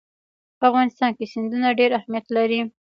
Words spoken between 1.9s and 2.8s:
اهمیت لري.